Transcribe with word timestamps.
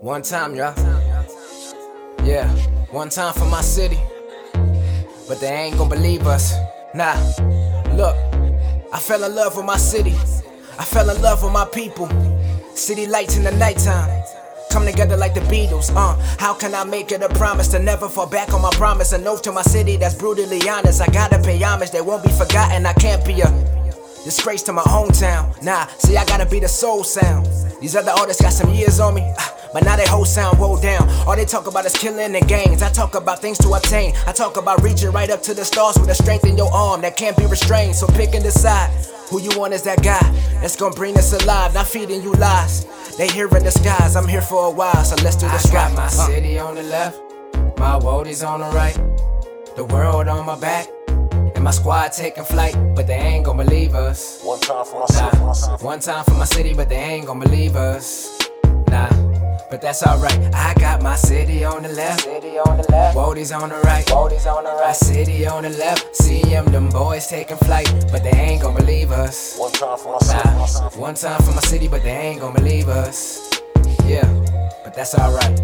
One 0.00 0.22
time, 0.22 0.54
y'all. 0.54 0.74
Yeah, 2.24 2.48
one 2.92 3.08
time 3.08 3.34
for 3.34 3.46
my 3.46 3.62
city. 3.62 3.98
But 5.26 5.40
they 5.40 5.48
ain't 5.48 5.76
gonna 5.76 5.90
believe 5.90 6.24
us. 6.24 6.54
Nah, 6.94 7.14
look, 7.96 8.14
I 8.92 9.00
fell 9.00 9.24
in 9.24 9.34
love 9.34 9.56
with 9.56 9.66
my 9.66 9.76
city. 9.76 10.14
I 10.78 10.84
fell 10.84 11.10
in 11.10 11.20
love 11.20 11.42
with 11.42 11.52
my 11.52 11.64
people. 11.64 12.08
City 12.76 13.08
lights 13.08 13.36
in 13.36 13.42
the 13.42 13.50
nighttime. 13.50 14.22
Come 14.70 14.86
together 14.86 15.16
like 15.16 15.34
the 15.34 15.40
Beatles, 15.40 15.90
uh. 15.96 16.14
How 16.38 16.54
can 16.54 16.76
I 16.76 16.84
make 16.84 17.10
it 17.10 17.20
a 17.22 17.28
promise 17.30 17.66
to 17.68 17.80
never 17.80 18.08
fall 18.08 18.28
back 18.28 18.54
on 18.54 18.62
my 18.62 18.70
promise? 18.74 19.12
An 19.12 19.26
oath 19.26 19.42
to 19.42 19.52
my 19.52 19.62
city 19.62 19.96
that's 19.96 20.14
brutally 20.14 20.60
honest. 20.68 21.00
I 21.00 21.06
gotta 21.06 21.42
pay 21.42 21.60
homage, 21.60 21.90
they 21.90 22.02
won't 22.02 22.22
be 22.22 22.30
forgotten. 22.30 22.86
I 22.86 22.92
can't 22.92 23.24
be 23.26 23.40
a 23.40 23.50
disgrace 24.22 24.62
to 24.64 24.72
my 24.72 24.82
hometown. 24.82 25.60
Nah, 25.64 25.86
see, 25.98 26.16
I 26.16 26.24
gotta 26.24 26.46
be 26.46 26.60
the 26.60 26.68
soul 26.68 27.02
sound. 27.02 27.46
These 27.80 27.96
other 27.96 28.12
artists 28.12 28.40
got 28.40 28.52
some 28.52 28.72
years 28.72 29.00
on 29.00 29.14
me. 29.14 29.22
Uh, 29.36 29.57
but 29.72 29.84
now 29.84 29.96
they 29.96 30.06
whole 30.06 30.24
sound 30.24 30.58
rolled 30.58 30.82
down. 30.82 31.08
All 31.26 31.36
they 31.36 31.44
talk 31.44 31.66
about 31.66 31.84
is 31.84 31.92
killing 31.92 32.34
and 32.34 32.48
gangs. 32.48 32.82
I 32.82 32.90
talk 32.90 33.14
about 33.14 33.40
things 33.40 33.58
to 33.58 33.68
obtain. 33.72 34.14
I 34.26 34.32
talk 34.32 34.56
about 34.56 34.82
reaching 34.82 35.10
right 35.10 35.30
up 35.30 35.42
to 35.42 35.54
the 35.54 35.64
stars 35.64 35.98
with 35.98 36.08
a 36.08 36.14
strength 36.14 36.46
in 36.46 36.56
your 36.56 36.72
arm 36.72 37.00
that 37.02 37.16
can't 37.16 37.36
be 37.36 37.46
restrained. 37.46 37.94
So 37.94 38.06
pick 38.06 38.34
and 38.34 38.42
decide 38.44 38.90
who 39.28 39.40
you 39.40 39.50
want 39.58 39.74
is 39.74 39.82
that 39.82 40.02
guy 40.02 40.20
that's 40.60 40.76
gonna 40.76 40.94
bring 40.94 41.16
us 41.18 41.32
alive, 41.32 41.74
not 41.74 41.86
feeding 41.86 42.22
you 42.22 42.32
lies. 42.34 42.86
They 43.16 43.28
here 43.28 43.48
in 43.48 43.64
the 43.64 43.70
skies, 43.70 44.16
I'm 44.16 44.28
here 44.28 44.40
for 44.42 44.66
a 44.66 44.70
while, 44.70 45.04
so 45.04 45.16
let's 45.24 45.36
do 45.36 45.46
the 45.46 45.52
I 45.52 45.72
got 45.72 45.92
my 45.94 46.04
uh. 46.04 46.08
city 46.08 46.58
on 46.58 46.74
the 46.76 46.84
left, 46.84 47.20
my 47.78 47.98
world 47.98 48.26
is 48.26 48.42
on 48.42 48.60
the 48.60 48.66
right, 48.66 48.96
the 49.76 49.84
world 49.84 50.28
on 50.28 50.46
my 50.46 50.58
back. 50.58 50.88
And 51.54 51.64
my 51.64 51.72
squad 51.72 52.12
taking 52.12 52.44
flight, 52.44 52.76
but 52.94 53.08
they 53.08 53.14
ain't 53.14 53.44
gonna 53.44 53.64
believe 53.64 53.96
us. 53.96 54.40
One 54.44 54.60
time 54.60 54.84
for 54.84 55.00
my 55.00 55.06
city, 55.06 55.36
nah. 55.38 55.76
One 55.78 55.98
time 55.98 56.24
for 56.24 56.34
my 56.34 56.44
city, 56.44 56.72
but 56.72 56.88
they 56.88 56.96
ain't 56.96 57.26
gonna 57.26 57.44
believe 57.44 57.74
us. 57.74 58.38
Nah 58.88 59.27
but 59.70 59.80
that's 59.80 60.02
alright. 60.02 60.38
I 60.54 60.74
got 60.74 61.02
my 61.02 61.16
city 61.16 61.64
on 61.64 61.82
the 61.82 61.88
left, 61.90 62.22
city 62.22 62.58
on 62.58 62.76
the 62.76 62.90
left, 62.90 63.16
Wodies 63.16 63.56
on 63.56 63.68
the 63.68 63.76
right, 63.80 64.04
Wodies 64.06 64.46
on 64.46 64.64
the 64.64 64.70
right, 64.70 64.96
city 64.96 65.46
on 65.46 65.62
the 65.62 65.70
left. 65.70 66.16
See 66.16 66.42
them, 66.42 66.66
them 66.66 66.88
boys 66.88 67.26
taking 67.26 67.56
flight, 67.58 67.92
but 68.10 68.22
they 68.22 68.30
ain't 68.30 68.62
gon' 68.62 68.74
believe 68.74 69.10
us. 69.10 69.58
One 69.58 69.72
time 69.72 69.98
for 69.98 70.12
my 70.12 70.18
city, 70.18 70.48
nah, 70.48 70.88
one 71.00 71.14
time 71.14 71.42
for 71.42 71.52
my 71.52 71.60
city, 71.60 71.88
but 71.88 72.02
they 72.02 72.10
ain't 72.10 72.40
gon' 72.40 72.54
believe 72.54 72.88
us. 72.88 73.60
Yeah, 74.04 74.24
but 74.84 74.94
that's 74.94 75.14
alright. 75.14 75.58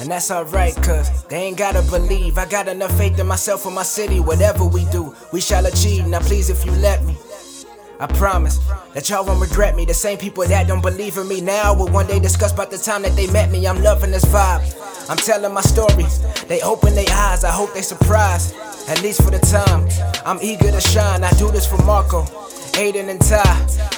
And 0.00 0.10
that's 0.10 0.30
alright, 0.30 0.74
cause 0.76 1.24
they 1.24 1.36
ain't 1.36 1.56
gotta 1.56 1.80
believe. 1.90 2.36
I 2.36 2.46
got 2.46 2.68
enough 2.68 2.96
faith 2.98 3.18
in 3.18 3.26
myself 3.26 3.64
and 3.64 3.74
my 3.74 3.84
city. 3.84 4.20
Whatever 4.20 4.66
we 4.66 4.84
do, 4.86 5.14
we 5.32 5.40
shall 5.40 5.64
achieve. 5.64 6.06
Now, 6.06 6.18
please, 6.20 6.50
if 6.50 6.66
you 6.66 6.72
let 6.72 7.02
me. 7.04 7.16
I 8.00 8.06
promise 8.06 8.58
that 8.92 9.08
y'all 9.08 9.24
won't 9.24 9.40
regret 9.40 9.76
me. 9.76 9.84
The 9.84 9.94
same 9.94 10.18
people 10.18 10.44
that 10.46 10.66
don't 10.66 10.82
believe 10.82 11.16
in 11.16 11.28
me 11.28 11.40
now 11.40 11.74
will 11.74 11.88
one 11.88 12.06
day 12.06 12.18
discuss 12.18 12.52
about 12.52 12.70
the 12.70 12.78
time 12.78 13.02
that 13.02 13.14
they 13.14 13.26
met 13.28 13.50
me. 13.50 13.66
I'm 13.66 13.82
loving 13.82 14.10
this 14.10 14.24
vibe. 14.24 14.62
I'm 15.08 15.16
telling 15.16 15.52
my 15.52 15.60
story. 15.60 16.04
They 16.48 16.60
open 16.62 16.94
their 16.94 17.10
eyes. 17.10 17.44
I 17.44 17.52
hope 17.52 17.72
they 17.72 17.82
surprised. 17.82 18.54
At 18.88 19.00
least 19.02 19.22
for 19.22 19.30
the 19.30 19.38
time. 19.38 19.88
I'm 20.26 20.38
eager 20.42 20.70
to 20.70 20.80
shine. 20.80 21.22
I 21.22 21.30
do 21.32 21.50
this 21.50 21.66
for 21.66 21.80
Marco. 21.84 22.26
Aiden 22.74 23.08
and 23.08 23.20
Ty, 23.20 23.44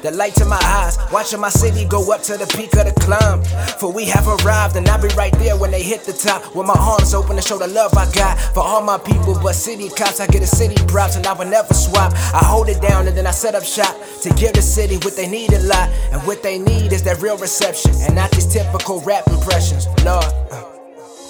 the 0.00 0.10
light 0.10 0.34
to 0.36 0.46
my 0.46 0.58
eyes, 0.62 0.96
watching 1.12 1.40
my 1.40 1.50
city 1.50 1.84
go 1.84 2.12
up 2.12 2.22
to 2.22 2.36
the 2.36 2.46
peak 2.56 2.74
of 2.76 2.86
the 2.86 2.94
climb. 3.00 3.44
For 3.78 3.92
we 3.92 4.06
have 4.06 4.26
arrived, 4.26 4.76
and 4.76 4.88
I'll 4.88 5.00
be 5.00 5.08
right 5.14 5.32
there 5.34 5.56
when 5.56 5.70
they 5.70 5.82
hit 5.82 6.04
the 6.04 6.12
top. 6.12 6.54
With 6.56 6.66
my 6.66 6.76
arms 6.78 7.12
open 7.12 7.36
to 7.36 7.42
show 7.42 7.58
the 7.58 7.68
love 7.68 7.92
I 7.94 8.10
got 8.12 8.38
for 8.54 8.60
all 8.60 8.82
my 8.82 8.98
people. 8.98 9.38
But 9.42 9.54
city 9.54 9.88
cops, 9.90 10.20
I 10.20 10.26
get 10.26 10.42
a 10.42 10.46
city 10.46 10.76
props, 10.86 11.16
and 11.16 11.26
I 11.26 11.34
will 11.34 11.46
never 11.46 11.74
swap. 11.74 12.12
I 12.32 12.40
hold 12.44 12.68
it 12.68 12.80
down, 12.80 13.06
and 13.06 13.16
then 13.16 13.26
I 13.26 13.32
set 13.32 13.54
up 13.54 13.64
shop 13.64 13.94
to 14.22 14.30
give 14.30 14.54
the 14.54 14.62
city 14.62 14.96
what 14.96 15.16
they 15.16 15.28
need 15.28 15.52
a 15.52 15.60
lot. 15.60 15.90
And 16.10 16.22
what 16.22 16.42
they 16.42 16.58
need 16.58 16.92
is 16.92 17.02
that 17.02 17.20
real 17.20 17.36
reception, 17.36 17.92
and 18.02 18.14
not 18.14 18.30
these 18.30 18.46
typical 18.46 19.00
rap 19.02 19.26
impressions. 19.28 19.86
Lord. 20.04 20.24
Uh. 20.50 20.71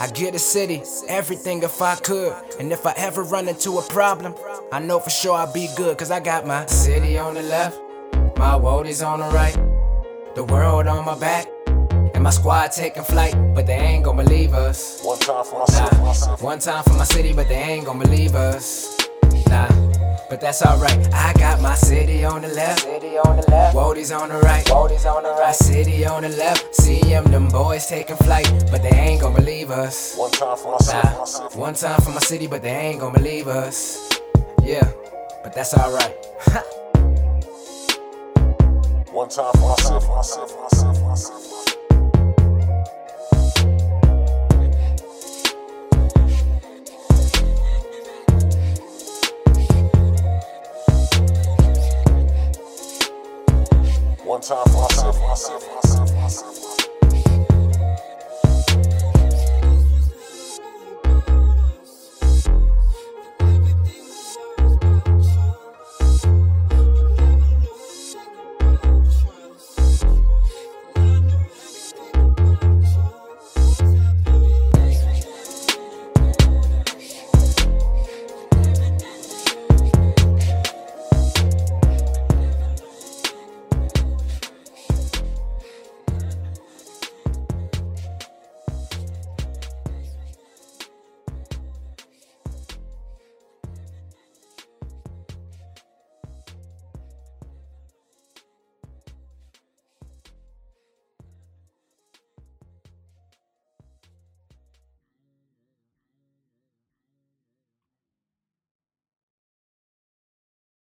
I 0.02 0.08
get 0.08 0.34
a 0.34 0.38
city, 0.40 0.82
everything 1.06 1.62
if 1.62 1.80
I 1.80 1.94
could. 1.94 2.34
And 2.58 2.72
if 2.72 2.86
I 2.86 2.92
ever 2.96 3.22
run 3.22 3.46
into 3.46 3.78
a 3.78 3.82
problem, 3.82 4.34
I 4.72 4.80
know 4.80 4.98
for 4.98 5.10
sure 5.10 5.34
I'll 5.36 5.52
be 5.52 5.68
good, 5.76 5.96
cause 5.96 6.10
I 6.10 6.18
got 6.18 6.44
my 6.44 6.66
city 6.66 7.18
on 7.18 7.34
the 7.34 7.42
left, 7.42 7.78
my 8.36 8.58
woadies 8.58 9.06
on 9.06 9.20
the 9.20 9.26
right, 9.26 9.54
the 10.34 10.42
world 10.42 10.88
on 10.88 11.04
my 11.04 11.16
back. 11.16 11.46
And 12.14 12.24
my 12.24 12.30
squad 12.30 12.72
taking 12.72 13.04
flight, 13.04 13.36
but 13.54 13.68
they 13.68 13.74
ain't 13.74 14.04
gon' 14.04 14.16
believe 14.16 14.54
us. 14.54 15.00
One 15.04 15.20
time 15.20 15.44
for 15.44 15.60
my 15.60 15.66
city, 15.66 15.96
nah, 15.96 16.36
one 16.38 16.58
time 16.58 16.82
for 16.82 16.94
my 16.94 17.04
city, 17.04 17.32
but 17.32 17.48
they 17.48 17.54
ain't 17.54 17.86
gon' 17.86 18.00
believe 18.00 18.34
us. 18.34 18.91
Nah 20.32 20.38
but 20.38 20.40
that's 20.40 20.62
alright. 20.62 21.12
I 21.12 21.34
got 21.34 21.60
my 21.60 21.74
city 21.74 22.24
on 22.24 22.40
the 22.40 22.48
left, 22.48 22.80
city 22.80 23.18
on 23.18 23.36
the 23.36 23.42
left, 23.50 23.76
Wodies 23.76 24.18
on 24.18 24.30
the 24.30 24.38
right, 24.38 24.64
Wodies 24.64 25.04
on 25.04 25.24
the 25.24 25.28
right, 25.28 25.54
city 25.54 26.06
on 26.06 26.22
the 26.22 26.30
left. 26.30 26.74
See 26.74 27.00
them, 27.00 27.24
them 27.24 27.48
boys 27.48 27.86
taking 27.86 28.16
flight, 28.16 28.50
but 28.70 28.82
they 28.82 28.96
ain't 28.96 29.20
gonna 29.20 29.34
believe 29.34 29.70
us. 29.70 30.16
One 30.16 30.30
time 30.30 30.56
for 30.56 30.72
my 30.72 30.78
city, 30.78 31.06
nah, 31.06 31.26
one 31.60 31.74
time 31.74 32.00
for 32.00 32.12
my 32.12 32.20
city, 32.20 32.46
but 32.46 32.62
they 32.62 32.70
ain't 32.70 33.00
gonna 33.00 33.12
believe 33.12 33.46
us. 33.46 34.08
Yeah, 34.62 34.90
but 35.42 35.52
that's 35.52 35.74
alright. 35.74 36.16
one 39.12 39.28
time 39.28 39.52
for 39.52 39.68
my 39.68 39.74
city, 39.76 40.06
my 40.08 40.22
city, 41.14 41.61
time 54.42 54.64
for 54.66 54.82
myself, 54.82 55.20
myself, 55.20 55.74
myself, 55.74 56.14
myself. 56.14 56.61